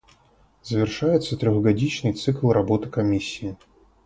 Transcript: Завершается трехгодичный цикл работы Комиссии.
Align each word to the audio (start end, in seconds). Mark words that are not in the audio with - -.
Завершается 0.63 1.37
трехгодичный 1.37 2.13
цикл 2.13 2.49
работы 2.49 2.89
Комиссии. 2.89 3.55